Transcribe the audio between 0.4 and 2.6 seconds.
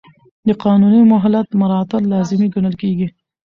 د قانوني مهلت مراعات لازمي